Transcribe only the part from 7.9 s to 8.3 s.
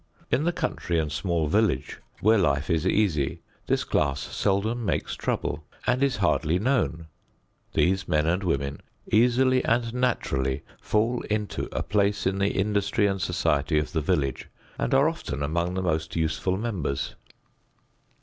men